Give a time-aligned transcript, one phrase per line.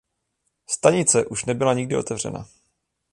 [0.69, 2.47] Stanice už nebyla nikdy otevřena.